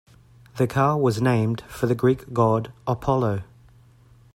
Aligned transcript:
The 0.55 0.65
car 0.65 0.97
was 0.99 1.21
named 1.21 1.61
for 1.67 1.85
the 1.85 1.93
Greek 1.93 2.33
God 2.33 2.73
Apollo. 2.87 3.43